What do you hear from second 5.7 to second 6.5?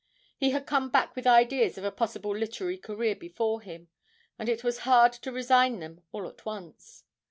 them all at